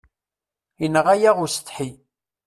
Inɣa-yaɣ 0.85 1.37
usetḥi. 1.45 1.89